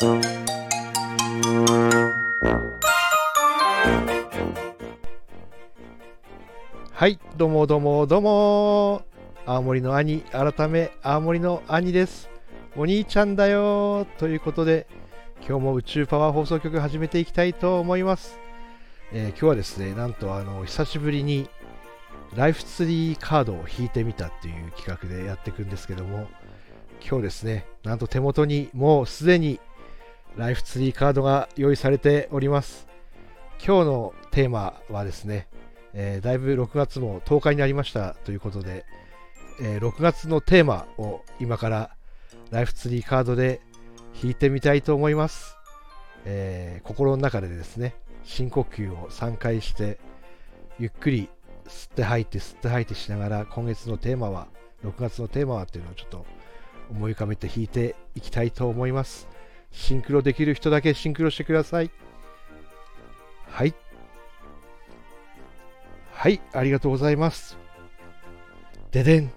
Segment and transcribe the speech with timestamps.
[0.00, 0.12] は
[7.08, 9.02] い、どうもどうもどうも
[9.44, 12.30] 青森の兄、改め青森の兄です。
[12.76, 14.86] お兄ちゃんだよということで、
[15.40, 18.38] 今日も宇宙パワー放送局始めていきたいと思います。
[19.12, 21.50] えー今日はですね、なんとあの久しぶりに
[22.36, 26.28] ライフツリーカードを引いてみたっていう企画でやっていくんですけども、
[27.04, 29.58] 今日ですね、なんと手元にもうすでに
[30.38, 32.86] ライフツリーカードが用意されております。
[33.58, 35.48] 今日のテーマはですね、
[35.94, 38.86] えーだいぶ6月も10日になりましたということで、
[39.60, 41.90] えー6月のテーマを今から
[42.52, 43.60] ライフツリーカードで
[44.22, 45.56] 引いてみたいと思います、
[46.24, 49.98] えー心の中でですね深呼吸を3回して
[50.78, 51.28] ゆっくり
[51.66, 54.46] 吸って吐いて吸って吐いてしながら今月のテーマは
[54.84, 56.24] 6月のテーマはっていうのをちょっと
[56.90, 59.26] 思い浮かべて弾いていきたいと思います
[59.70, 61.90] シンクロできる人だけシンクロしてください
[63.46, 63.74] はい
[66.18, 67.56] はい、ありがとうございます。
[68.90, 69.30] ででん。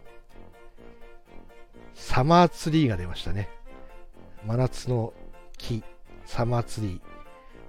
[1.93, 3.49] サマーツリーが出ましたね。
[4.47, 5.13] 真夏の
[5.59, 5.83] 木、
[6.25, 7.01] サマーツリー。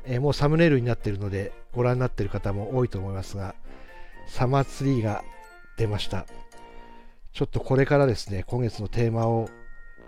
[0.06, 3.54] えーもうサムネイルになっているので、ご覧になっている方も多いと思いますが、
[4.28, 5.22] サマーツリーが
[5.76, 6.24] 出ました。
[7.34, 9.50] ちょっとこれからですね、今月のテーマを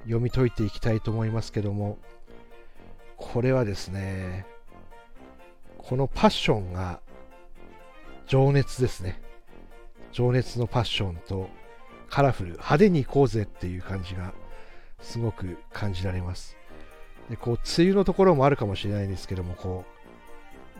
[0.05, 1.99] 読み解いていきたいと思いますけども、
[3.33, 4.47] これはですね、
[5.79, 7.01] このパッションが
[8.27, 9.21] 情熱ですね。
[10.13, 11.49] 情熱のパッションと
[12.09, 14.35] カラフル、派手に行こうぜっていう感じが
[15.01, 16.57] すごく感じられます。
[17.31, 19.85] でこう、梅雨のところもあるかもしれないんですけども、こ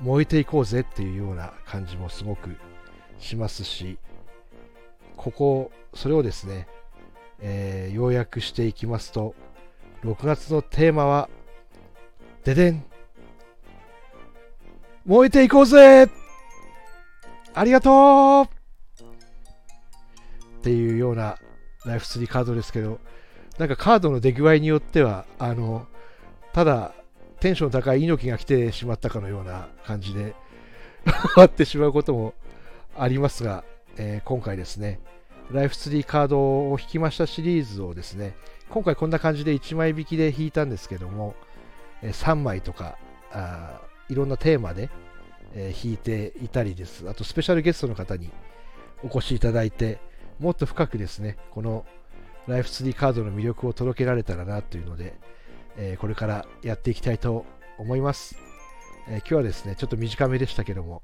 [0.01, 2.57] う、燃えていこうぜっていうような感じもすごく
[3.19, 3.99] しますし、
[5.17, 6.69] ここ、それをですね、
[7.41, 9.35] えー要約していきますと、
[10.05, 11.29] 6月のテーマは、
[12.45, 12.85] ででん。
[15.07, 16.09] 燃えていこうぜ。
[17.55, 18.45] ありがとう。
[18.45, 18.49] っ
[20.63, 21.39] ていうような
[21.85, 23.01] ライフツリーカードですけど、
[23.59, 25.87] なんかカードの出具合によっては、あの、
[26.53, 26.95] ただ
[27.41, 30.35] テンション高い猪木が来てしまったかのような感じで
[31.05, 32.35] 終わってしまうことも
[32.97, 33.65] ありますが、
[33.97, 35.01] えー今回ですね、
[35.51, 38.35] ライフツリーカードを引きましたシリーズをですね、
[38.71, 41.35] 今回こんな感じで1枚引きで引いたんですけども、
[42.13, 42.99] 3枚とか
[43.33, 44.91] あいろんなテーマで、
[45.55, 47.09] えー弾いていたりです。
[47.09, 48.31] あとスペシャルゲストの方に
[49.03, 49.99] お越しいただいて、
[50.39, 51.85] もっと深くですね、この
[52.47, 55.15] ライフツリーカードの魅力を届けられたらなというので、
[55.77, 57.47] えーこれからやっていきたいと
[57.79, 58.37] 思います、
[59.09, 61.03] えー今日はですね、ちょっと短めでしたけども、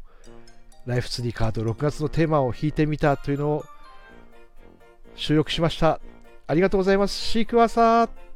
[0.87, 3.65] ライフツリーカード6月のテーマを引いてみたというのを
[5.15, 6.01] 収録しました。
[6.47, 7.15] ありがとうございます。
[7.15, 8.30] シークワーサー